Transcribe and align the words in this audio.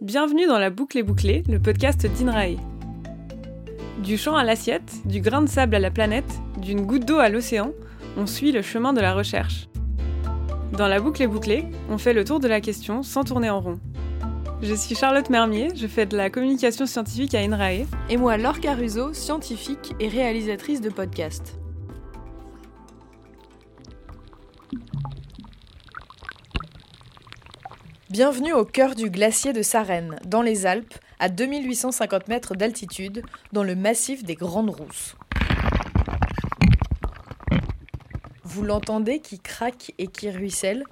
Bienvenue 0.00 0.46
dans 0.46 0.58
la 0.58 0.70
boucle 0.70 0.96
et 0.96 1.02
bouclée, 1.02 1.42
le 1.46 1.58
podcast 1.58 2.06
d'INRAE. 2.06 2.56
Du 4.02 4.16
champ 4.16 4.34
à 4.34 4.44
l'assiette, 4.44 4.94
du 5.04 5.20
grain 5.20 5.42
de 5.42 5.46
sable 5.46 5.74
à 5.74 5.78
la 5.78 5.90
planète, 5.90 6.40
d'une 6.56 6.86
goutte 6.86 7.04
d'eau 7.04 7.18
à 7.18 7.28
l'océan, 7.28 7.72
on 8.16 8.24
suit 8.24 8.50
le 8.50 8.62
chemin 8.62 8.94
de 8.94 9.02
la 9.02 9.12
recherche. 9.12 9.68
Dans 10.72 10.88
la 10.88 11.00
boucle 11.00 11.22
et 11.22 11.26
bouclée, 11.26 11.66
on 11.90 11.98
fait 11.98 12.14
le 12.14 12.24
tour 12.24 12.40
de 12.40 12.48
la 12.48 12.62
question 12.62 13.02
sans 13.02 13.24
tourner 13.24 13.50
en 13.50 13.60
rond. 13.60 13.78
Je 14.62 14.72
suis 14.72 14.94
Charlotte 14.94 15.28
Mermier, 15.28 15.68
je 15.76 15.86
fais 15.86 16.06
de 16.06 16.16
la 16.16 16.30
communication 16.30 16.86
scientifique 16.86 17.34
à 17.34 17.40
INRAE. 17.40 17.84
Et 18.08 18.16
moi, 18.16 18.38
Laure 18.38 18.60
Caruso, 18.60 19.12
scientifique 19.12 19.94
et 20.00 20.08
réalisatrice 20.08 20.80
de 20.80 20.88
podcasts. 20.88 21.60
Bienvenue 28.10 28.52
au 28.52 28.64
cœur 28.64 28.96
du 28.96 29.08
glacier 29.08 29.52
de 29.52 29.62
Sarenne, 29.62 30.18
dans 30.26 30.42
les 30.42 30.66
Alpes, 30.66 30.94
à 31.20 31.28
2850 31.28 32.26
mètres 32.26 32.56
d'altitude, 32.56 33.22
dans 33.52 33.62
le 33.62 33.76
massif 33.76 34.24
des 34.24 34.34
Grandes 34.34 34.70
Rousses. 34.70 35.14
Vous 38.42 38.64
l'entendez 38.64 39.20
qui 39.20 39.38
craque 39.38 39.94
et 39.98 40.08
qui 40.08 40.28
ruisselle? 40.28 40.82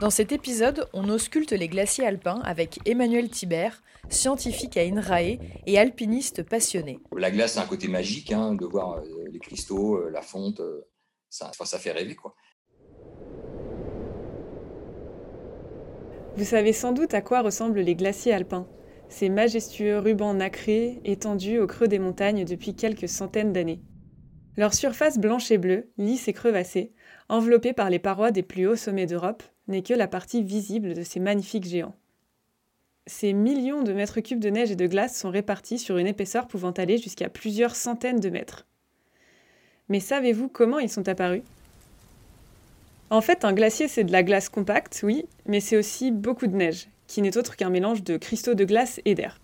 Dans 0.00 0.10
cet 0.10 0.32
épisode, 0.32 0.88
on 0.94 1.08
ausculte 1.08 1.52
les 1.52 1.68
glaciers 1.68 2.04
alpins 2.04 2.40
avec 2.42 2.80
Emmanuel 2.84 3.30
Thibert, 3.30 3.80
scientifique 4.08 4.76
à 4.76 4.82
INRAE 4.82 5.38
et 5.68 5.78
alpiniste 5.78 6.42
passionné. 6.42 6.98
La 7.16 7.30
glace 7.30 7.56
a 7.56 7.62
un 7.62 7.66
côté 7.66 7.86
magique, 7.86 8.32
hein, 8.32 8.54
de 8.54 8.66
voir 8.66 8.94
euh, 8.94 9.04
les 9.30 9.38
cristaux, 9.38 9.98
euh, 9.98 10.10
la 10.10 10.22
fonte, 10.22 10.58
euh, 10.58 10.88
ça, 11.30 11.52
fait 11.78 11.92
rêver. 11.92 12.16
Vous 16.36 16.44
savez 16.44 16.72
sans 16.72 16.92
doute 16.92 17.14
à 17.14 17.20
quoi 17.20 17.42
ressemblent 17.42 17.80
les 17.80 17.94
glaciers 17.94 18.32
alpins, 18.32 18.68
ces 19.08 19.28
majestueux 19.28 19.98
rubans 19.98 20.34
nacrés 20.34 21.00
étendus 21.04 21.58
au 21.58 21.66
creux 21.66 21.88
des 21.88 21.98
montagnes 21.98 22.44
depuis 22.44 22.74
quelques 22.74 23.08
centaines 23.08 23.52
d'années. 23.52 23.80
Leur 24.56 24.74
surface 24.74 25.18
blanche 25.18 25.50
et 25.50 25.58
bleue, 25.58 25.88
lisse 25.98 26.28
et 26.28 26.32
crevassée, 26.32 26.92
enveloppée 27.28 27.72
par 27.72 27.90
les 27.90 27.98
parois 27.98 28.30
des 28.30 28.42
plus 28.42 28.66
hauts 28.66 28.76
sommets 28.76 29.06
d'Europe, 29.06 29.42
n'est 29.68 29.82
que 29.82 29.94
la 29.94 30.08
partie 30.08 30.42
visible 30.42 30.94
de 30.94 31.02
ces 31.02 31.20
magnifiques 31.20 31.66
géants. 31.66 31.94
Ces 33.06 33.32
millions 33.32 33.82
de 33.82 33.92
mètres 33.92 34.20
cubes 34.20 34.40
de 34.40 34.50
neige 34.50 34.70
et 34.70 34.76
de 34.76 34.86
glace 34.86 35.18
sont 35.18 35.30
répartis 35.30 35.78
sur 35.78 35.96
une 35.96 36.06
épaisseur 36.06 36.46
pouvant 36.46 36.72
aller 36.72 36.98
jusqu'à 36.98 37.28
plusieurs 37.28 37.74
centaines 37.74 38.20
de 38.20 38.30
mètres. 38.30 38.66
Mais 39.88 40.00
savez-vous 40.00 40.48
comment 40.48 40.78
ils 40.78 40.90
sont 40.90 41.08
apparus? 41.08 41.42
En 43.10 43.20
fait, 43.20 43.44
un 43.44 43.52
glacier, 43.52 43.88
c'est 43.88 44.04
de 44.04 44.12
la 44.12 44.22
glace 44.22 44.48
compacte, 44.48 45.00
oui, 45.02 45.24
mais 45.46 45.60
c'est 45.60 45.76
aussi 45.76 46.10
beaucoup 46.10 46.46
de 46.46 46.54
neige, 46.54 46.88
qui 47.06 47.22
n'est 47.22 47.36
autre 47.38 47.56
qu'un 47.56 47.70
mélange 47.70 48.02
de 48.02 48.16
cristaux 48.18 48.54
de 48.54 48.64
glace 48.64 49.00
et 49.04 49.14
d'air. 49.14 49.40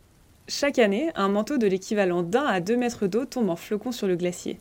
Chaque 0.48 0.78
année, 0.78 1.10
un 1.14 1.28
manteau 1.28 1.56
de 1.56 1.66
l'équivalent 1.66 2.22
d'un 2.22 2.44
à 2.44 2.60
deux 2.60 2.76
mètres 2.76 3.06
d'eau 3.06 3.24
tombe 3.24 3.48
en 3.48 3.56
flocons 3.56 3.92
sur 3.92 4.06
le 4.06 4.16
glacier. 4.16 4.58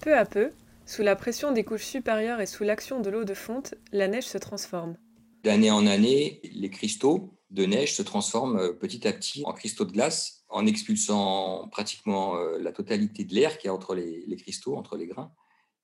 Peu 0.00 0.16
à 0.16 0.24
peu, 0.24 0.50
sous 0.86 1.02
la 1.02 1.14
pression 1.14 1.52
des 1.52 1.62
couches 1.62 1.84
supérieures 1.84 2.40
et 2.40 2.46
sous 2.46 2.64
l'action 2.64 3.00
de 3.00 3.10
l'eau 3.10 3.24
de 3.24 3.34
fonte, 3.34 3.74
la 3.92 4.08
neige 4.08 4.24
se 4.24 4.38
transforme. 4.38 4.96
D'année 5.44 5.70
en 5.70 5.86
année, 5.86 6.40
les 6.52 6.70
cristaux 6.70 7.38
de 7.50 7.64
neige 7.64 7.94
se 7.94 8.02
transforment 8.02 8.58
euh, 8.58 8.72
petit 8.72 9.06
à 9.06 9.12
petit 9.12 9.44
en 9.44 9.52
cristaux 9.52 9.84
de 9.84 9.92
glace, 9.92 10.44
en 10.48 10.66
expulsant 10.66 11.68
pratiquement 11.70 12.36
euh, 12.36 12.58
la 12.58 12.72
totalité 12.72 13.22
de 13.22 13.34
l'air 13.34 13.56
qu'il 13.58 13.68
y 13.68 13.70
a 13.70 13.74
entre 13.74 13.94
les 13.94 14.36
cristaux, 14.36 14.76
entre 14.76 14.96
les 14.96 15.06
grains. 15.06 15.32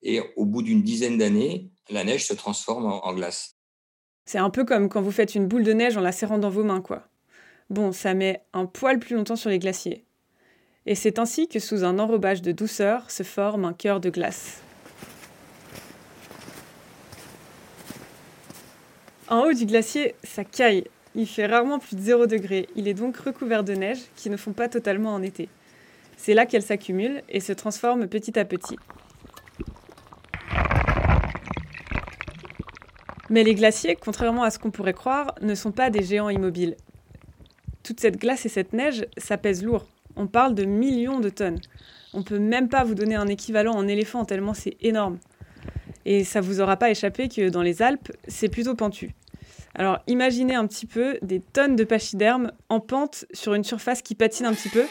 Et 0.02 0.20
au 0.36 0.44
bout 0.44 0.62
d'une 0.62 0.82
dizaine 0.82 1.18
d'années, 1.18 1.70
la 1.90 2.04
neige 2.04 2.26
se 2.26 2.34
transforme 2.34 2.86
en, 2.86 3.14
glace. 3.14 3.56
C'est 4.24 4.38
un 4.38 4.50
peu 4.50 4.64
comme 4.64 4.88
quand 4.88 5.02
vous 5.02 5.12
faites 5.12 5.34
une 5.34 5.46
boule 5.46 5.64
de 5.64 5.72
neige 5.72 5.96
en 5.96 6.00
la 6.00 6.12
serrant 6.12 6.38
dans 6.38 6.50
vos 6.50 6.64
mains, 6.64 6.80
quoi. 6.80 7.08
Bon, 7.70 7.92
ça 7.92 8.14
met 8.14 8.44
un 8.52 8.66
poil 8.66 8.98
plus 8.98 9.16
longtemps 9.16 9.36
sur 9.36 9.50
les 9.50 9.58
glaciers. 9.58 10.04
Et 10.86 10.94
c'est 10.94 11.18
ainsi 11.18 11.48
que 11.48 11.60
sous 11.60 11.84
un 11.84 11.98
enrobage 11.98 12.42
de 12.42 12.52
douceur 12.52 13.10
se 13.10 13.22
forme 13.22 13.64
un 13.64 13.72
cœur 13.72 14.00
de 14.00 14.10
glace. 14.10 14.60
En 19.28 19.44
haut 19.44 19.52
du 19.52 19.64
glacier, 19.66 20.14
ça 20.24 20.44
caille. 20.44 20.84
Il 21.14 21.26
fait 21.26 21.46
rarement 21.46 21.78
plus 21.78 21.96
de 21.96 22.00
0 22.00 22.26
degré. 22.26 22.68
Il 22.74 22.88
est 22.88 22.94
donc 22.94 23.16
recouvert 23.16 23.64
de 23.64 23.74
neige 23.74 24.00
qui 24.16 24.28
ne 24.28 24.36
fond 24.36 24.52
pas 24.52 24.68
totalement 24.68 25.14
en 25.14 25.22
été. 25.22 25.48
C'est 26.16 26.34
là 26.34 26.46
qu'elle 26.46 26.62
s'accumule 26.62 27.22
et 27.28 27.40
se 27.40 27.52
transforme 27.52 28.08
petit 28.08 28.38
à 28.38 28.44
petit. 28.44 28.76
Mais 33.32 33.44
les 33.44 33.54
glaciers, 33.54 33.96
contrairement 33.96 34.42
à 34.42 34.50
ce 34.50 34.58
qu'on 34.58 34.70
pourrait 34.70 34.92
croire, 34.92 35.34
ne 35.40 35.54
sont 35.54 35.72
pas 35.72 35.88
des 35.88 36.02
géants 36.02 36.28
immobiles. 36.28 36.76
Toute 37.82 37.98
cette 37.98 38.18
glace 38.18 38.44
et 38.44 38.50
cette 38.50 38.74
neige, 38.74 39.06
ça 39.16 39.38
pèse 39.38 39.64
lourd. 39.64 39.86
On 40.16 40.26
parle 40.26 40.54
de 40.54 40.66
millions 40.66 41.18
de 41.18 41.30
tonnes. 41.30 41.58
On 42.12 42.22
peut 42.22 42.38
même 42.38 42.68
pas 42.68 42.84
vous 42.84 42.94
donner 42.94 43.14
un 43.14 43.28
équivalent 43.28 43.72
en 43.72 43.88
éléphant 43.88 44.26
tellement 44.26 44.52
c'est 44.52 44.76
énorme. 44.82 45.18
Et 46.04 46.24
ça 46.24 46.42
vous 46.42 46.60
aura 46.60 46.76
pas 46.76 46.90
échappé 46.90 47.30
que 47.30 47.48
dans 47.48 47.62
les 47.62 47.80
Alpes, 47.80 48.12
c'est 48.28 48.50
plutôt 48.50 48.74
pentu. 48.74 49.14
Alors 49.74 50.00
imaginez 50.06 50.54
un 50.54 50.66
petit 50.66 50.84
peu 50.84 51.18
des 51.22 51.40
tonnes 51.40 51.74
de 51.74 51.84
pachydermes 51.84 52.52
en 52.68 52.80
pente 52.80 53.24
sur 53.32 53.54
une 53.54 53.64
surface 53.64 54.02
qui 54.02 54.14
patine 54.14 54.44
un 54.44 54.52
petit 54.52 54.68
peu. 54.68 54.84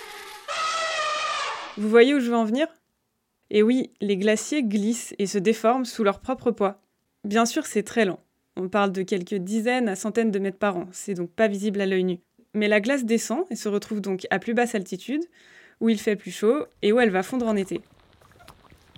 Vous 1.77 1.89
voyez 1.89 2.15
où 2.15 2.19
je 2.19 2.31
veux 2.31 2.37
en 2.37 2.45
venir? 2.45 2.65
Et 3.51 3.61
oui, 3.61 3.91
les 4.01 4.17
glaciers 4.17 4.63
glissent 4.63 5.13
et 5.19 5.27
se 5.27 5.37
déforment 5.37 5.85
sous 5.85 6.03
leur 6.03 6.21
propre 6.21 6.49
poids. 6.49 6.81
Bien 7.23 7.45
sûr, 7.45 7.67
c'est 7.67 7.83
très 7.83 8.05
lent. 8.05 8.17
On 8.57 8.69
parle 8.69 8.91
de 8.91 9.01
quelques 9.03 9.35
dizaines 9.35 9.87
à 9.87 9.95
centaines 9.95 10.31
de 10.31 10.39
mètres 10.39 10.57
par 10.57 10.77
an, 10.77 10.87
c'est 10.91 11.13
donc 11.13 11.31
pas 11.31 11.47
visible 11.47 11.81
à 11.81 11.85
l'œil 11.85 12.03
nu. 12.03 12.19
Mais 12.53 12.67
la 12.67 12.81
glace 12.81 13.05
descend 13.05 13.45
et 13.49 13.55
se 13.55 13.69
retrouve 13.69 14.01
donc 14.01 14.27
à 14.29 14.39
plus 14.39 14.53
basse 14.53 14.75
altitude, 14.75 15.23
où 15.79 15.89
il 15.89 15.99
fait 15.99 16.15
plus 16.15 16.31
chaud 16.31 16.65
et 16.81 16.91
où 16.91 16.99
elle 16.99 17.09
va 17.09 17.23
fondre 17.23 17.47
en 17.47 17.55
été. 17.55 17.81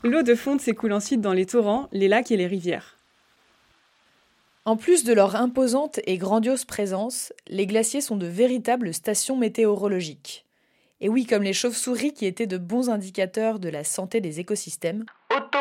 L'eau 0.03 0.21
de 0.21 0.35
fonte 0.35 0.59
s'écoule 0.59 0.91
ensuite 0.91 1.21
dans 1.21 1.33
les 1.33 1.45
torrents, 1.45 1.87
les 1.91 2.07
lacs 2.07 2.31
et 2.31 2.37
les 2.37 2.47
rivières. 2.47 2.97
En 4.65 4.75
plus 4.75 5.03
de 5.03 5.13
leur 5.13 5.35
imposante 5.35 5.99
et 6.05 6.17
grandiose 6.17 6.65
présence, 6.65 7.33
les 7.47 7.67
glaciers 7.67 8.01
sont 8.01 8.15
de 8.17 8.27
véritables 8.27 8.93
stations 8.93 9.37
météorologiques. 9.37 10.45
Et 11.01 11.09
oui, 11.09 11.25
comme 11.25 11.43
les 11.43 11.53
chauves-souris 11.53 12.13
qui 12.13 12.25
étaient 12.25 12.47
de 12.47 12.57
bons 12.57 12.89
indicateurs 12.89 13.59
de 13.59 13.67
la 13.67 13.83
santé 13.83 14.21
des 14.21 14.39
écosystèmes, 14.39 15.05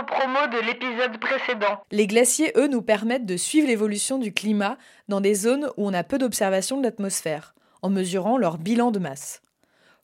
promo 0.06 0.46
de 0.52 0.66
l'épisode 0.66 1.18
précédent. 1.18 1.82
Les 1.90 2.06
glaciers, 2.06 2.52
eux, 2.56 2.68
nous 2.68 2.82
permettent 2.82 3.26
de 3.26 3.36
suivre 3.36 3.68
l'évolution 3.68 4.18
du 4.18 4.32
climat 4.32 4.76
dans 5.08 5.20
des 5.20 5.34
zones 5.34 5.68
où 5.76 5.86
on 5.86 5.94
a 5.94 6.04
peu 6.04 6.18
d'observation 6.18 6.78
de 6.78 6.82
l'atmosphère, 6.82 7.54
en 7.82 7.90
mesurant 7.90 8.36
leur 8.36 8.58
bilan 8.58 8.90
de 8.90 8.98
masse. 8.98 9.40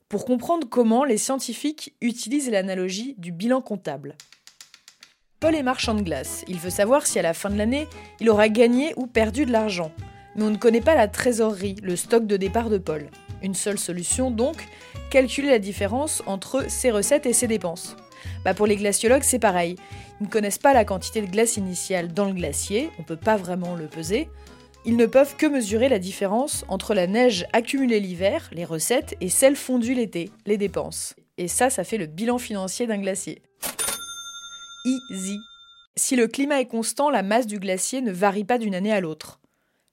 Pour 0.07 0.25
comprendre 0.25 0.67
comment 0.67 1.03
les 1.03 1.17
scientifiques 1.17 1.95
utilisent 2.01 2.49
l'analogie 2.49 3.15
du 3.17 3.31
bilan 3.31 3.61
comptable. 3.61 4.15
Paul 5.39 5.55
est 5.55 5.63
marchand 5.63 5.93
de 5.93 6.01
glace. 6.01 6.43
Il 6.47 6.57
veut 6.57 6.69
savoir 6.69 7.07
si 7.07 7.17
à 7.19 7.21
la 7.21 7.33
fin 7.33 7.49
de 7.49 7.57
l'année, 7.57 7.87
il 8.19 8.29
aura 8.29 8.49
gagné 8.49 8.93
ou 8.97 9.07
perdu 9.07 9.45
de 9.45 9.51
l'argent. 9.51 9.91
Mais 10.35 10.43
on 10.43 10.49
ne 10.49 10.57
connaît 10.57 10.81
pas 10.81 10.95
la 10.95 11.07
trésorerie, 11.07 11.75
le 11.81 11.95
stock 11.95 12.25
de 12.25 12.37
départ 12.37 12.69
de 12.69 12.77
Paul. 12.77 13.09
Une 13.41 13.53
seule 13.53 13.79
solution 13.79 14.31
donc, 14.31 14.57
calculer 15.09 15.49
la 15.49 15.59
différence 15.59 16.21
entre 16.25 16.69
ses 16.69 16.91
recettes 16.91 17.25
et 17.25 17.33
ses 17.33 17.47
dépenses. 17.47 17.95
Bah 18.43 18.53
pour 18.53 18.67
les 18.67 18.75
glaciologues, 18.75 19.23
c'est 19.23 19.39
pareil. 19.39 19.75
Ils 20.19 20.25
ne 20.25 20.29
connaissent 20.29 20.57
pas 20.57 20.73
la 20.73 20.85
quantité 20.85 21.21
de 21.21 21.31
glace 21.31 21.57
initiale 21.57 22.13
dans 22.13 22.25
le 22.25 22.33
glacier, 22.33 22.89
on 22.97 23.01
ne 23.01 23.07
peut 23.07 23.15
pas 23.15 23.37
vraiment 23.37 23.75
le 23.75 23.87
peser. 23.87 24.29
Ils 24.85 24.95
ne 24.95 25.05
peuvent 25.05 25.35
que 25.35 25.45
mesurer 25.45 25.89
la 25.89 25.99
différence 25.99 26.63
entre 26.67 26.93
la 26.93 27.05
neige 27.05 27.45
accumulée 27.51 27.99
l'hiver, 27.99 28.49
les 28.53 28.65
recettes, 28.65 29.15
et 29.19 29.29
celle 29.29 29.55
fondue 29.55 29.93
l'été, 29.93 30.31
les 30.45 30.57
dépenses. 30.57 31.15
Et 31.37 31.47
ça, 31.47 31.69
ça 31.69 31.83
fait 31.83 31.97
le 31.97 32.05
bilan 32.05 32.37
financier 32.37 32.87
d'un 32.87 32.97
glacier. 32.97 33.41
Easy. 34.85 35.37
Si 35.95 36.15
le 36.15 36.27
climat 36.27 36.61
est 36.61 36.65
constant, 36.65 37.09
la 37.09 37.23
masse 37.23 37.45
du 37.45 37.59
glacier 37.59 38.01
ne 38.01 38.11
varie 38.11 38.45
pas 38.45 38.57
d'une 38.57 38.75
année 38.75 38.93
à 38.93 39.01
l'autre. 39.01 39.41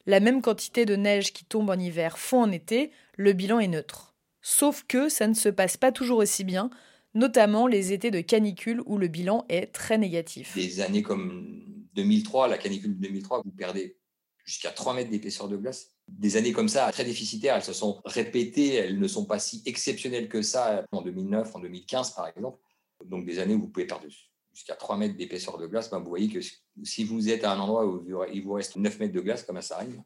La 0.06 0.20
même 0.20 0.40
quantité 0.40 0.84
de 0.84 0.94
neige 0.94 1.32
qui 1.32 1.44
tombe 1.44 1.68
en 1.68 1.78
hiver 1.78 2.16
fond 2.16 2.42
en 2.42 2.52
été, 2.52 2.92
le 3.16 3.32
bilan 3.32 3.58
est 3.58 3.66
neutre. 3.66 4.14
Sauf 4.40 4.84
que 4.86 5.08
ça 5.08 5.26
ne 5.26 5.34
se 5.34 5.48
passe 5.48 5.76
pas 5.76 5.90
toujours 5.90 6.18
aussi 6.18 6.44
bien, 6.44 6.70
notamment 7.16 7.66
les 7.66 7.92
étés 7.92 8.10
de 8.10 8.20
canicule 8.20 8.82
où 8.84 8.98
le 8.98 9.08
bilan 9.08 9.44
est 9.48 9.72
très 9.72 9.98
négatif. 9.98 10.54
Des 10.54 10.80
années 10.80 11.02
comme 11.02 11.62
2003, 11.94 12.46
la 12.46 12.58
canicule 12.58 12.94
de 12.94 13.02
2003, 13.02 13.42
vous 13.42 13.50
perdez 13.50 13.96
jusqu'à 14.44 14.70
3 14.70 14.94
mètres 14.94 15.10
d'épaisseur 15.10 15.48
de 15.48 15.56
glace. 15.56 15.88
Des 16.08 16.36
années 16.36 16.52
comme 16.52 16.68
ça, 16.68 16.90
très 16.92 17.04
déficitaires, 17.04 17.56
elles 17.56 17.64
se 17.64 17.72
sont 17.72 18.00
répétées, 18.04 18.74
elles 18.74 19.00
ne 19.00 19.08
sont 19.08 19.24
pas 19.24 19.38
si 19.38 19.62
exceptionnelles 19.66 20.28
que 20.28 20.42
ça 20.42 20.84
en 20.92 21.02
2009, 21.02 21.56
en 21.56 21.58
2015 21.58 22.10
par 22.12 22.28
exemple. 22.28 22.58
Donc 23.04 23.24
des 23.24 23.38
années 23.38 23.54
où 23.54 23.60
vous 23.62 23.68
pouvez 23.68 23.86
perdre 23.86 24.06
jusqu'à 24.52 24.74
3 24.74 24.98
mètres 24.98 25.16
d'épaisseur 25.16 25.58
de 25.58 25.66
glace, 25.66 25.90
ben 25.90 25.98
vous 25.98 26.08
voyez 26.08 26.28
que 26.28 26.40
si 26.84 27.04
vous 27.04 27.30
êtes 27.30 27.44
à 27.44 27.52
un 27.52 27.58
endroit 27.58 27.86
où 27.86 28.06
il 28.32 28.44
vous 28.44 28.52
reste 28.52 28.76
9 28.76 29.00
mètres 29.00 29.14
de 29.14 29.20
glace, 29.20 29.42
comme 29.42 29.60
ça 29.62 29.76
arrive, 29.76 30.02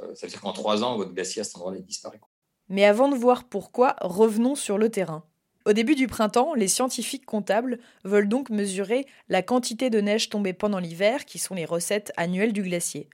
euh, 0.00 0.14
ça 0.14 0.26
veut 0.26 0.30
dire 0.30 0.40
qu'en 0.40 0.52
3 0.52 0.82
ans, 0.82 0.96
votre 0.96 1.12
glacier 1.12 1.40
à 1.40 1.44
cet 1.44 1.56
endroit-là 1.56 1.80
disparaît. 1.80 2.20
Mais 2.68 2.84
avant 2.84 3.08
de 3.08 3.16
voir 3.16 3.48
pourquoi, 3.48 3.94
revenons 4.00 4.56
sur 4.56 4.78
le 4.78 4.90
terrain. 4.90 5.24
Au 5.66 5.72
début 5.72 5.94
du 5.94 6.06
printemps, 6.08 6.52
les 6.54 6.68
scientifiques 6.68 7.24
comptables 7.24 7.78
veulent 8.04 8.28
donc 8.28 8.50
mesurer 8.50 9.06
la 9.30 9.42
quantité 9.42 9.88
de 9.88 9.98
neige 10.00 10.28
tombée 10.28 10.52
pendant 10.52 10.78
l'hiver, 10.78 11.24
qui 11.24 11.38
sont 11.38 11.54
les 11.54 11.64
recettes 11.64 12.12
annuelles 12.18 12.52
du 12.52 12.62
glacier. 12.62 13.08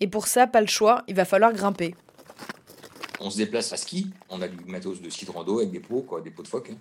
Et 0.00 0.06
pour 0.06 0.26
ça, 0.26 0.46
pas 0.46 0.62
le 0.62 0.66
choix, 0.66 1.04
il 1.06 1.14
va 1.14 1.26
falloir 1.26 1.52
grimper. 1.52 1.94
on 3.20 3.28
se 3.28 3.36
déplace 3.36 3.72
à 3.74 3.76
ski, 3.76 4.10
on 4.30 4.40
a 4.40 4.48
du 4.48 4.64
matos 4.64 5.02
de 5.02 5.10
ski 5.10 5.26
de 5.26 5.30
rando 5.30 5.58
avec 5.58 5.70
des 5.70 5.80
pots, 5.80 6.00
quoi, 6.00 6.22
des 6.22 6.30
pots 6.30 6.42
de 6.42 6.48
phoque. 6.48 6.70
hein. 6.70 6.78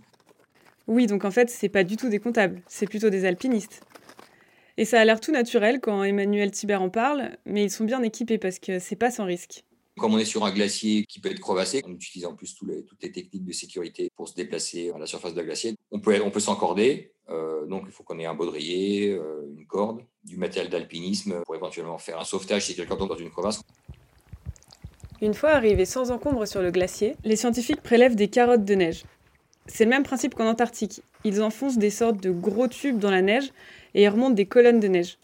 Oui, 0.87 1.07
donc 1.07 1.25
en 1.25 1.31
fait, 1.31 1.49
c'est 1.49 1.69
pas 1.69 1.83
du 1.83 1.97
tout 1.97 2.09
des 2.09 2.19
comptables, 2.19 2.61
c'est 2.67 2.87
plutôt 2.87 3.09
des 3.09 3.25
alpinistes. 3.25 3.81
Et 4.77 4.85
ça 4.85 4.99
a 4.99 5.05
l'air 5.05 5.19
tout 5.19 5.31
naturel 5.31 5.81
quand 5.81 6.03
Emmanuel 6.03 6.51
Thibert 6.51 6.81
en 6.81 6.89
parle, 6.89 7.37
mais 7.45 7.65
ils 7.65 7.69
sont 7.69 7.83
bien 7.83 8.01
équipés 8.01 8.37
parce 8.37 8.59
que 8.59 8.79
c'est 8.79 8.95
pas 8.95 9.11
sans 9.11 9.25
risque. 9.25 9.65
Comme 9.97 10.13
on 10.13 10.17
est 10.17 10.25
sur 10.25 10.45
un 10.45 10.51
glacier 10.51 11.05
qui 11.05 11.19
peut 11.19 11.29
être 11.29 11.39
crevassé, 11.39 11.81
on 11.85 11.91
utilise 11.91 12.25
en 12.25 12.33
plus 12.33 12.55
toutes 12.55 13.01
les 13.01 13.11
techniques 13.11 13.43
de 13.43 13.51
sécurité 13.51 14.09
pour 14.15 14.29
se 14.29 14.35
déplacer 14.35 14.91
à 14.91 14.97
la 14.97 15.05
surface 15.05 15.33
de 15.33 15.41
glacier. 15.41 15.75
On 15.91 15.99
peut, 15.99 16.19
on 16.23 16.31
peut 16.31 16.39
s'encorder, 16.39 17.11
euh, 17.29 17.65
donc 17.65 17.83
il 17.87 17.91
faut 17.91 18.03
qu'on 18.03 18.17
ait 18.17 18.25
un 18.25 18.33
baudrier, 18.33 19.09
euh, 19.11 19.45
une 19.57 19.65
corde, 19.65 20.01
du 20.23 20.37
matériel 20.37 20.71
d'alpinisme 20.71 21.41
pour 21.45 21.55
éventuellement 21.55 21.97
faire 21.97 22.19
un 22.19 22.23
sauvetage 22.23 22.65
si 22.65 22.75
quelqu'un 22.75 22.95
tombe 22.95 23.09
dans 23.09 23.17
une 23.17 23.31
crevasse. 23.31 23.61
Une 25.21 25.33
fois 25.33 25.51
arrivés 25.51 25.85
sans 25.85 26.09
encombre 26.09 26.47
sur 26.47 26.61
le 26.61 26.71
glacier, 26.71 27.15
les 27.23 27.35
scientifiques 27.35 27.81
prélèvent 27.81 28.15
des 28.15 28.29
carottes 28.29 28.65
de 28.65 28.73
neige. 28.73 29.03
C'est 29.67 29.83
le 29.83 29.89
même 29.89 30.03
principe 30.03 30.33
qu'en 30.33 30.47
Antarctique. 30.47 31.03
Ils 31.23 31.43
enfoncent 31.43 31.77
des 31.77 31.91
sortes 31.91 32.21
de 32.21 32.31
gros 32.31 32.67
tubes 32.67 32.97
dans 32.97 33.11
la 33.11 33.21
neige 33.21 33.51
et 33.93 34.01
y 34.03 34.07
remontent 34.07 34.33
des 34.33 34.47
colonnes 34.47 34.79
de 34.79 34.87
neige. 34.87 35.19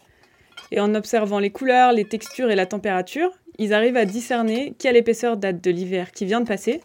Et 0.70 0.78
en 0.78 0.94
observant 0.94 1.38
les 1.38 1.50
couleurs, 1.50 1.92
les 1.92 2.04
textures 2.04 2.50
et 2.50 2.54
la 2.54 2.66
température, 2.66 3.32
ils 3.58 3.74
arrivent 3.74 3.96
à 3.96 4.04
discerner 4.04 4.74
quelle 4.78 4.96
épaisseur 4.96 5.36
date 5.36 5.62
de 5.62 5.70
l'hiver 5.70 6.12
qui 6.12 6.24
vient 6.24 6.40
de 6.40 6.46
passer. 6.46 6.80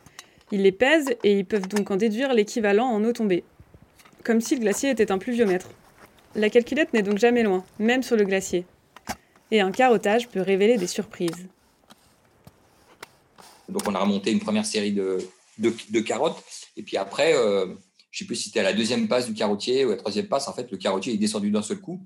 Ils 0.52 0.64
les 0.64 0.72
pèsent 0.72 1.16
et 1.24 1.38
ils 1.38 1.46
peuvent 1.46 1.68
donc 1.68 1.90
en 1.92 1.96
déduire 1.96 2.34
l'équivalent 2.34 2.88
en 2.88 3.04
eau 3.04 3.14
tombée. 3.14 3.44
Comme 4.24 4.42
si 4.42 4.56
le 4.56 4.62
glacier 4.62 4.90
était 4.90 5.12
un 5.12 5.20
pluviomètre. 5.20 5.70
La 6.36 6.50
calculette 6.50 6.94
n'est 6.94 7.04
donc 7.04 7.20
jamais 7.20 7.44
loin, 7.44 7.64
même 7.78 8.02
sur 8.02 8.16
le 8.16 8.24
glacier. 8.26 8.66
Et 9.52 9.62
un 9.62 9.72
carottage 9.72 10.30
peut 10.30 10.42
révéler 10.42 10.78
des 10.78 10.88
surprises. 10.88 11.48
Donc 13.70 13.84
on 13.88 13.94
a 13.94 14.00
remonté 14.00 14.32
une 14.32 14.40
première 14.40 14.66
série 14.66 14.94
de, 14.94 15.20
de, 15.60 16.00
carottes. 16.00 16.44
Et 16.76 16.82
puis 16.82 16.98
après, 16.98 17.36
euh, 17.36 17.66
je 17.66 17.72
ne 17.72 17.76
sais 18.20 18.26
plus 18.26 18.36
si 18.36 18.44
c'était 18.46 18.62
à 18.62 18.64
la 18.64 18.74
deuxième 18.74 19.08
passe 19.08 19.28
du 19.28 19.34
carottier 19.34 19.86
ou 19.86 19.90
à 19.90 19.92
la 19.92 19.98
troisième 19.98 20.28
passe, 20.28 20.48
en 20.48 20.54
fait, 20.54 20.72
le 20.72 20.78
carottier 20.78 21.14
est 21.14 21.18
descendu 21.18 21.52
d'un 21.52 21.62
seul 21.62 21.80
coup. 21.80 22.02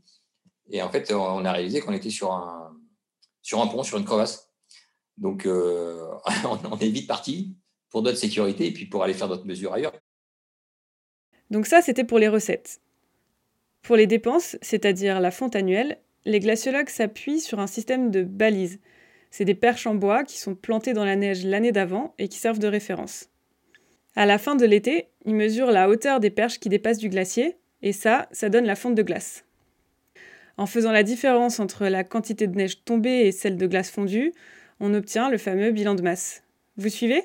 Et 0.69 0.81
en 0.81 0.89
fait, 0.89 1.13
on 1.13 1.45
a 1.45 1.51
réalisé 1.53 1.79
qu'on 1.79 1.93
était 1.93 2.09
sur 2.09 2.33
un, 2.33 2.75
sur 3.41 3.61
un 3.61 3.67
pont, 3.67 3.83
sur 3.83 3.97
une 3.97 4.03
crevasse. 4.03 4.46
Donc 5.17 5.45
euh, 5.45 6.07
on, 6.71 6.77
est 6.77 6.89
vite 6.89 7.07
parti 7.07 7.55
pour 7.89 8.01
notre 8.01 8.17
sécurité 8.17 8.67
et 8.67 8.71
puis 8.71 8.85
pour 8.85 9.03
aller 9.03 9.13
faire 9.13 9.27
d'autres 9.27 9.45
mesures 9.45 9.73
ailleurs. 9.73 9.93
Donc 11.49 11.65
ça, 11.65 11.81
c'était 11.81 12.03
pour 12.03 12.19
les 12.19 12.27
recettes. 12.27 12.81
Pour 13.81 13.95
les 13.95 14.07
dépenses, 14.07 14.57
c'est-à-dire 14.61 15.19
la 15.19 15.31
fonte 15.31 15.55
annuelle, 15.55 15.99
les 16.25 16.39
glaciologues 16.39 16.89
s'appuient 16.89 17.39
sur 17.39 17.59
un 17.59 17.67
système 17.67 18.11
de 18.11 18.21
balises. 18.23 18.79
C'est 19.31 19.45
des 19.45 19.55
perches 19.55 19.87
en 19.87 19.95
bois 19.95 20.23
qui 20.23 20.37
sont 20.37 20.55
plantées 20.55 20.93
dans 20.93 21.05
la 21.05 21.15
neige 21.15 21.45
l'année 21.45 21.71
d'avant 21.71 22.13
et 22.17 22.27
qui 22.27 22.37
servent 22.37 22.59
de 22.59 22.67
référence. 22.67 23.29
À 24.15 24.25
la 24.25 24.37
fin 24.37 24.55
de 24.55 24.65
l'été, 24.65 25.07
ils 25.25 25.35
mesurent 25.35 25.71
la 25.71 25.87
hauteur 25.87 26.19
des 26.19 26.31
perches 26.31 26.59
qui 26.59 26.69
dépassent 26.69 26.97
du 26.97 27.09
glacier, 27.09 27.55
et 27.81 27.93
ça, 27.93 28.27
ça 28.31 28.49
donne 28.49 28.65
la 28.65 28.75
fonte 28.75 28.95
de 28.95 29.03
glace. 29.03 29.45
En 30.57 30.65
faisant 30.65 30.91
la 30.91 31.03
différence 31.03 31.59
entre 31.59 31.85
la 31.85 32.03
quantité 32.03 32.47
de 32.47 32.55
neige 32.55 32.83
tombée 32.83 33.27
et 33.27 33.31
celle 33.31 33.57
de 33.57 33.67
glace 33.67 33.91
fondue, 33.91 34.33
on 34.79 34.93
obtient 34.93 35.29
le 35.29 35.37
fameux 35.37 35.71
bilan 35.71 35.95
de 35.95 36.01
masse. 36.01 36.43
Vous 36.77 36.89
suivez? 36.89 37.23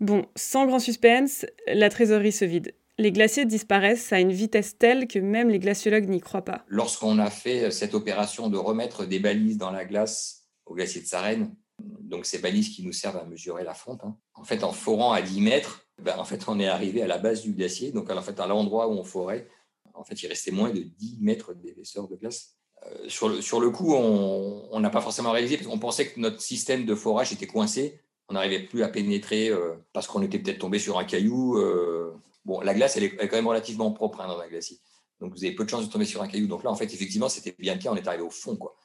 Bon, 0.00 0.26
sans 0.34 0.66
grand 0.66 0.78
suspense, 0.78 1.46
la 1.66 1.90
trésorerie 1.90 2.32
se 2.32 2.44
vide. 2.44 2.74
Les 2.98 3.12
glaciers 3.12 3.46
disparaissent 3.46 4.12
à 4.12 4.20
une 4.20 4.32
vitesse 4.32 4.76
telle 4.76 5.06
que 5.06 5.18
même 5.18 5.48
les 5.48 5.58
glaciologues 5.58 6.08
n'y 6.08 6.20
croient 6.20 6.44
pas. 6.44 6.64
Lorsqu'on 6.68 7.18
a 7.18 7.30
fait 7.30 7.70
cette 7.70 7.94
opération 7.94 8.48
de 8.48 8.58
remettre 8.58 9.06
des 9.06 9.18
balises 9.18 9.58
dans 9.58 9.70
la 9.70 9.84
glace 9.84 10.48
au 10.66 10.74
glacier 10.74 11.00
de 11.00 11.06
Sarenne, 11.06 11.54
donc 11.78 12.26
ces 12.26 12.38
balises 12.38 12.68
qui 12.70 12.84
nous 12.84 12.92
servent 12.92 13.16
à 13.16 13.24
mesurer 13.24 13.64
la 13.64 13.74
fonte, 13.74 14.04
hein, 14.04 14.16
en 14.34 14.44
fait, 14.44 14.64
en 14.64 14.72
forant 14.72 15.12
à 15.12 15.22
10 15.22 15.40
mètres, 15.40 15.86
ben, 16.02 16.18
en 16.18 16.24
fait, 16.24 16.44
on 16.48 16.58
est 16.58 16.66
arrivé 16.66 17.02
à 17.02 17.06
la 17.06 17.18
base 17.18 17.42
du 17.42 17.52
glacier. 17.52 17.92
Donc, 17.92 18.10
en 18.10 18.22
fait, 18.22 18.38
à 18.40 18.46
l'endroit 18.46 18.88
où 18.88 18.92
on 18.92 19.04
forait, 19.04 19.48
en 19.94 20.04
fait, 20.04 20.22
il 20.22 20.26
restait 20.28 20.50
moins 20.50 20.70
de 20.70 20.80
10 20.80 21.18
mètres 21.20 21.54
d'épaisseur 21.54 22.08
de 22.08 22.16
glace. 22.16 22.56
Euh, 22.86 23.08
sur, 23.08 23.28
le, 23.28 23.70
coup, 23.70 23.94
on 23.94 24.80
n'a 24.80 24.90
pas 24.90 25.00
forcément 25.00 25.32
réalisé 25.32 25.56
parce 25.56 25.68
qu'on 25.68 25.78
pensait 25.78 26.08
que 26.08 26.20
notre 26.20 26.40
système 26.40 26.86
de 26.86 26.94
forage 26.94 27.32
était 27.32 27.46
coincé. 27.46 28.00
On 28.28 28.34
n'arrivait 28.34 28.60
plus 28.60 28.82
à 28.82 28.88
pénétrer 28.88 29.48
euh, 29.48 29.74
parce 29.92 30.06
qu'on 30.06 30.22
était 30.22 30.38
peut-être 30.38 30.58
tombé 30.58 30.78
sur 30.78 30.98
un 30.98 31.04
caillou. 31.04 31.58
Euh, 31.58 32.14
Bon, 32.44 32.60
la 32.60 32.74
glace, 32.74 32.96
elle 32.96 33.04
est, 33.04 33.14
elle 33.18 33.26
est, 33.26 33.28
quand 33.28 33.36
même 33.36 33.46
relativement 33.46 33.90
propre 33.92 34.20
hein, 34.20 34.28
dans 34.28 34.40
un 34.40 34.48
glacier. 34.48 34.78
Donc, 35.20 35.32
vous 35.32 35.44
avez 35.44 35.54
peu 35.54 35.64
de 35.64 35.70
chances 35.70 35.86
de 35.86 35.92
tomber 35.92 36.06
sur 36.06 36.22
un 36.22 36.28
caillou. 36.28 36.46
Donc 36.46 36.64
là, 36.64 36.70
en 36.70 36.74
fait, 36.74 36.92
effectivement, 36.92 37.28
c'était 37.28 37.54
bien 37.58 37.74
le 37.74 37.80
cas. 37.80 37.90
On 37.92 37.96
est 37.96 38.08
arrivé 38.08 38.22
au 38.22 38.30
fond, 38.30 38.56
quoi. 38.56 38.76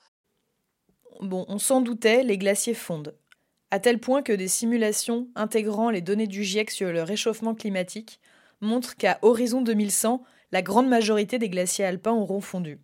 Bon, 1.22 1.46
on 1.48 1.58
s'en 1.58 1.80
doutait, 1.80 2.24
les 2.24 2.38
glaciers 2.38 2.74
fondent. 2.74 3.18
À 3.72 3.80
tel 3.80 4.00
point 4.00 4.22
que 4.22 4.34
des 4.34 4.50
simulations 4.50 5.30
intégrant 5.36 5.90
les 5.90 6.02
données 6.02 6.28
du 6.28 6.44
GIEC 6.44 6.70
sur 6.70 6.92
le 6.92 7.04
réchauffement 7.04 7.56
climatique 7.56 8.20
montrent 8.60 8.96
qu'à 8.98 9.18
horizon 9.22 9.62
2100, 9.62 10.24
la 10.52 10.62
grande 10.62 10.88
majorité 10.88 11.40
des 11.40 11.50
glaciers 11.50 11.86
alpins 11.86 12.14
auront 12.14 12.42
fondu. 12.42 12.80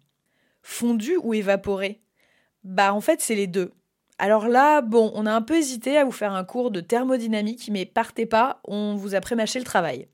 Fondu 0.62 1.18
ou 1.22 1.34
évaporé 1.34 2.02
Bah, 2.64 2.94
en 2.94 3.02
fait, 3.02 3.22
c'est 3.22 3.36
les 3.36 3.48
deux. 3.48 3.72
Alors 4.18 4.48
là, 4.48 4.82
bon, 4.82 5.12
on 5.16 5.26
a 5.26 5.34
un 5.34 5.42
peu 5.42 5.56
hésité 5.56 5.98
à 5.98 6.06
vous 6.06 6.12
faire 6.12 6.34
un 6.34 6.44
cours 6.44 6.70
de 6.70 6.80
thermodynamique, 6.80 7.70
mais 7.72 7.86
partez 7.86 8.28
pas, 8.28 8.62
on 8.66 8.96
vous 8.96 9.16
a 9.16 9.20
prémâché 9.20 9.58
le 9.58 9.66
travail. 9.66 10.08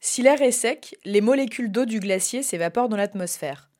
Si 0.00 0.22
l'air 0.22 0.40
est 0.40 0.52
sec, 0.52 0.96
les 1.04 1.20
molécules 1.20 1.70
d'eau 1.70 1.84
du 1.84 2.00
glacier 2.00 2.42
s'évaporent 2.42 2.88
dans 2.88 2.96
l'atmosphère. 2.96 3.70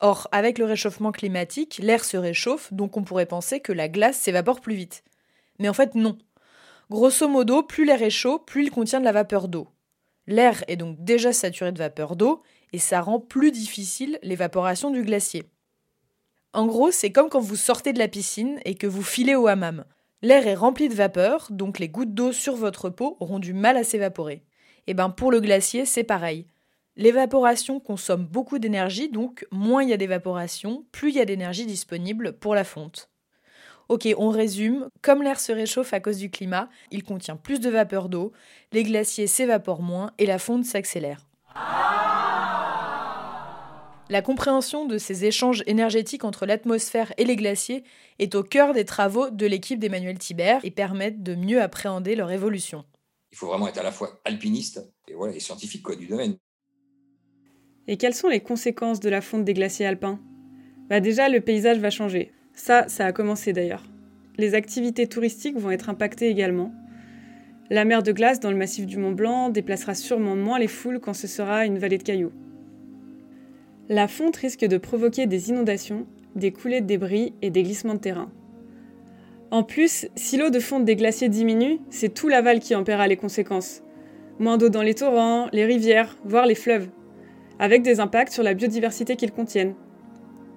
Or, 0.00 0.28
avec 0.32 0.58
le 0.58 0.64
réchauffement 0.64 1.12
climatique, 1.12 1.78
l'air 1.82 2.04
se 2.04 2.16
réchauffe, 2.16 2.72
donc 2.72 2.96
on 2.96 3.02
pourrait 3.02 3.26
penser 3.26 3.60
que 3.60 3.72
la 3.72 3.88
glace 3.88 4.16
s'évapore 4.16 4.60
plus 4.60 4.74
vite. 4.74 5.02
Mais 5.58 5.68
en 5.68 5.72
fait, 5.72 5.94
non. 5.94 6.18
Grosso 6.90 7.28
modo, 7.28 7.62
plus 7.62 7.84
l'air 7.84 8.02
est 8.02 8.10
chaud, 8.10 8.38
plus 8.38 8.64
il 8.64 8.70
contient 8.70 9.00
de 9.00 9.04
la 9.04 9.12
vapeur 9.12 9.48
d'eau. 9.48 9.68
L'air 10.28 10.62
est 10.68 10.76
donc 10.76 11.02
déjà 11.02 11.32
saturé 11.32 11.72
de 11.72 11.78
vapeur 11.78 12.14
d'eau, 12.14 12.42
et 12.74 12.78
ça 12.78 13.00
rend 13.00 13.18
plus 13.18 13.50
difficile 13.50 14.18
l'évaporation 14.22 14.90
du 14.90 15.02
glacier. 15.02 15.44
En 16.52 16.66
gros, 16.66 16.90
c'est 16.90 17.10
comme 17.10 17.30
quand 17.30 17.40
vous 17.40 17.56
sortez 17.56 17.94
de 17.94 17.98
la 17.98 18.08
piscine 18.08 18.60
et 18.66 18.74
que 18.74 18.86
vous 18.86 19.02
filez 19.02 19.34
au 19.34 19.46
hammam. 19.46 19.86
L'air 20.20 20.46
est 20.46 20.54
rempli 20.54 20.90
de 20.90 20.94
vapeur, 20.94 21.48
donc 21.50 21.78
les 21.78 21.88
gouttes 21.88 22.12
d'eau 22.12 22.32
sur 22.32 22.56
votre 22.56 22.90
peau 22.90 23.16
auront 23.20 23.38
du 23.38 23.54
mal 23.54 23.78
à 23.78 23.84
s'évaporer. 23.84 24.44
Et 24.86 24.92
ben 24.92 25.08
pour 25.08 25.30
le 25.32 25.40
glacier, 25.40 25.86
c'est 25.86 26.04
pareil. 26.04 26.46
L'évaporation 26.96 27.80
consomme 27.80 28.26
beaucoup 28.26 28.58
d'énergie, 28.58 29.08
donc 29.08 29.46
moins 29.50 29.82
il 29.82 29.88
y 29.88 29.94
a 29.94 29.96
d'évaporation, 29.96 30.84
plus 30.92 31.08
il 31.08 31.16
y 31.16 31.20
a 31.20 31.24
d'énergie 31.24 31.64
disponible 31.64 32.34
pour 32.34 32.54
la 32.54 32.64
fonte. 32.64 33.08
Ok, 33.88 34.06
on 34.18 34.28
résume. 34.28 34.88
Comme 35.00 35.22
l'air 35.22 35.40
se 35.40 35.50
réchauffe 35.50 35.94
à 35.94 36.00
cause 36.00 36.18
du 36.18 36.30
climat, 36.30 36.68
il 36.90 37.02
contient 37.02 37.36
plus 37.36 37.58
de 37.58 37.70
vapeur 37.70 38.08
d'eau, 38.08 38.32
les 38.72 38.82
glaciers 38.82 39.26
s'évaporent 39.26 39.82
moins 39.82 40.12
et 40.18 40.26
la 40.26 40.38
fonte 40.38 40.66
s'accélère. 40.66 41.26
La 44.10 44.22
compréhension 44.22 44.86
de 44.86 44.96
ces 44.96 45.26
échanges 45.26 45.62
énergétiques 45.66 46.24
entre 46.24 46.46
l'atmosphère 46.46 47.12
et 47.18 47.24
les 47.24 47.36
glaciers 47.36 47.84
est 48.18 48.34
au 48.34 48.42
cœur 48.42 48.72
des 48.72 48.86
travaux 48.86 49.28
de 49.30 49.46
l'équipe 49.46 49.78
d'Emmanuel 49.78 50.18
Thibert 50.18 50.60
et 50.64 50.70
permettent 50.70 51.22
de 51.22 51.34
mieux 51.34 51.60
appréhender 51.60 52.14
leur 52.14 52.30
évolution. 52.30 52.84
Il 53.32 53.36
faut 53.36 53.48
vraiment 53.48 53.68
être 53.68 53.78
à 53.78 53.82
la 53.82 53.92
fois 53.92 54.20
alpiniste 54.24 54.80
et, 55.08 55.14
voilà, 55.14 55.34
et 55.34 55.40
scientifique 55.40 55.82
quoi, 55.82 55.94
du 55.94 56.06
domaine. 56.06 56.36
Et 57.86 57.96
quelles 57.98 58.14
sont 58.14 58.28
les 58.28 58.40
conséquences 58.40 59.00
de 59.00 59.10
la 59.10 59.20
fonte 59.20 59.44
des 59.44 59.54
glaciers 59.54 59.86
alpins? 59.86 60.20
Bah 60.88 61.00
Déjà, 61.00 61.28
le 61.28 61.40
paysage 61.40 61.78
va 61.78 61.90
changer. 61.90 62.32
Ça, 62.58 62.86
ça 62.88 63.06
a 63.06 63.12
commencé 63.12 63.52
d'ailleurs. 63.52 63.84
Les 64.36 64.54
activités 64.54 65.06
touristiques 65.06 65.56
vont 65.56 65.70
être 65.70 65.88
impactées 65.88 66.28
également. 66.28 66.72
La 67.70 67.84
mer 67.84 68.02
de 68.02 68.10
glace 68.10 68.40
dans 68.40 68.50
le 68.50 68.56
massif 68.56 68.84
du 68.84 68.98
Mont 68.98 69.12
Blanc 69.12 69.48
déplacera 69.48 69.94
sûrement 69.94 70.34
moins 70.34 70.58
les 70.58 70.66
foules 70.66 70.98
quand 70.98 71.14
ce 71.14 71.28
sera 71.28 71.64
une 71.66 71.78
vallée 71.78 71.98
de 71.98 72.02
cailloux. 72.02 72.32
La 73.88 74.08
fonte 74.08 74.36
risque 74.36 74.64
de 74.66 74.76
provoquer 74.76 75.26
des 75.26 75.50
inondations, 75.50 76.04
des 76.34 76.50
coulées 76.50 76.80
de 76.80 76.86
débris 76.86 77.32
et 77.42 77.50
des 77.50 77.62
glissements 77.62 77.94
de 77.94 78.00
terrain. 78.00 78.30
En 79.52 79.62
plus, 79.62 80.08
si 80.16 80.36
l'eau 80.36 80.50
de 80.50 80.58
fonte 80.58 80.84
des 80.84 80.96
glaciers 80.96 81.28
diminue, 81.28 81.78
c'est 81.90 82.12
tout 82.12 82.28
l'aval 82.28 82.58
qui 82.58 82.74
en 82.74 82.82
paiera 82.82 83.06
les 83.06 83.16
conséquences. 83.16 83.82
Moins 84.40 84.58
d'eau 84.58 84.68
dans 84.68 84.82
les 84.82 84.94
torrents, 84.94 85.48
les 85.52 85.64
rivières, 85.64 86.18
voire 86.24 86.44
les 86.44 86.56
fleuves, 86.56 86.88
avec 87.60 87.82
des 87.82 88.00
impacts 88.00 88.32
sur 88.32 88.42
la 88.42 88.54
biodiversité 88.54 89.14
qu'ils 89.14 89.32
contiennent. 89.32 89.74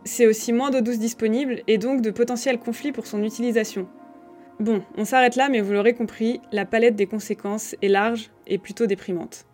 C'est 0.03 0.25
aussi 0.25 0.51
moins 0.51 0.72
d'eau 0.72 0.81
douce 0.81 0.98
disponible 0.98 1.62
et 1.67 1.77
donc 1.77 2.01
de 2.01 2.10
potentiels 2.10 2.60
conflits 2.60 2.91
pour 2.91 3.05
son 3.05 3.24
utilisation. 3.24 3.88
Bon, 4.60 4.84
on 4.98 5.05
s'arrête 5.05 5.36
là, 5.36 5.48
mais 5.50 5.62
vous 5.62 5.74
l'aurez 5.74 5.93
compris, 5.93 6.41
la 6.51 6.65
palette 6.65 6.96
des 6.96 7.08
conséquences 7.08 7.75
est 7.81 7.88
large 7.88 8.31
et 8.48 8.58
plutôt 8.58 8.88
déprimante. 8.88 9.46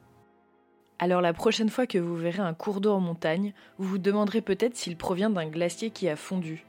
Alors 0.99 1.21
la 1.21 1.33
prochaine 1.33 1.69
fois 1.69 1.85
que 1.85 1.97
vous 1.97 2.15
verrez 2.15 2.41
un 2.41 2.53
cours 2.53 2.81
d'eau 2.81 2.91
en 2.91 2.99
montagne, 2.99 3.53
vous 3.77 3.87
vous 3.87 3.97
demanderez 3.97 4.41
peut-être 4.41 4.75
s'il 4.75 4.97
provient 4.97 5.29
d'un 5.29 5.47
glacier 5.47 5.91
qui 5.91 6.09
a 6.09 6.15
fondu. 6.15 6.65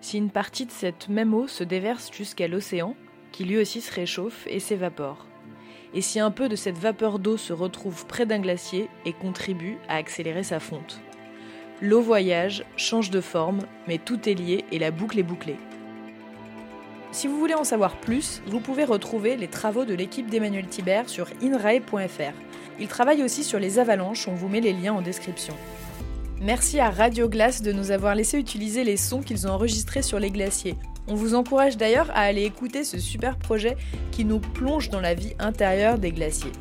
Si 0.00 0.16
une 0.16 0.30
partie 0.30 0.66
de 0.66 0.70
cette 0.70 1.08
même 1.08 1.34
eau 1.34 1.48
se 1.48 1.64
déverse 1.64 2.10
jusqu'à 2.12 2.46
l'océan, 2.46 2.94
qui 3.32 3.44
lui 3.44 3.58
aussi 3.58 3.80
se 3.80 3.92
réchauffe 3.92 4.46
et 4.46 4.60
s'évapore. 4.60 5.26
Et 5.92 6.02
si 6.02 6.20
un 6.20 6.30
peu 6.30 6.48
de 6.48 6.56
cette 6.56 6.78
vapeur 6.78 7.18
d'eau 7.18 7.36
se 7.36 7.52
retrouve 7.52 8.06
près 8.06 8.26
d'un 8.26 8.38
glacier 8.38 8.88
et 9.04 9.12
contribue 9.12 9.78
à 9.88 9.96
accélérer 9.96 10.42
sa 10.42 10.60
fonte. 10.60 11.00
L'eau 11.80 12.00
voyage, 12.00 12.64
change 12.76 13.10
de 13.10 13.20
forme, 13.20 13.60
mais 13.86 13.98
tout 13.98 14.28
est 14.28 14.34
lié 14.34 14.64
et 14.72 14.80
la 14.80 14.90
boucle 14.90 15.16
est 15.18 15.22
bouclée. 15.22 15.58
Si 17.12 17.28
vous 17.28 17.38
voulez 17.38 17.54
en 17.54 17.62
savoir 17.62 17.96
plus, 18.00 18.42
vous 18.46 18.58
pouvez 18.58 18.84
retrouver 18.84 19.36
les 19.36 19.46
travaux 19.46 19.84
de 19.84 19.94
l'équipe 19.94 20.28
d'Emmanuel 20.28 20.66
Thibert 20.66 21.08
sur 21.08 21.28
inrae.fr. 21.40 22.34
Il 22.80 22.88
travaille 22.88 23.22
aussi 23.22 23.44
sur 23.44 23.60
les 23.60 23.78
avalanches, 23.78 24.26
on 24.26 24.34
vous 24.34 24.48
met 24.48 24.60
les 24.60 24.72
liens 24.72 24.94
en 24.94 25.02
description. 25.02 25.54
Merci 26.40 26.80
à 26.80 26.90
Radio 26.90 27.28
Glace 27.28 27.62
de 27.62 27.70
nous 27.70 27.92
avoir 27.92 28.16
laissé 28.16 28.38
utiliser 28.38 28.82
les 28.82 28.96
sons 28.96 29.22
qu'ils 29.22 29.46
ont 29.46 29.50
enregistrés 29.50 30.02
sur 30.02 30.18
les 30.18 30.30
glaciers. 30.30 30.74
On 31.06 31.14
vous 31.14 31.34
encourage 31.34 31.76
d'ailleurs 31.76 32.10
à 32.10 32.22
aller 32.22 32.42
écouter 32.42 32.82
ce 32.82 32.98
super 32.98 33.38
projet 33.38 33.76
qui 34.10 34.24
nous 34.24 34.40
plonge 34.40 34.90
dans 34.90 35.00
la 35.00 35.14
vie 35.14 35.34
intérieure 35.38 35.98
des 35.98 36.10
glaciers. 36.10 36.52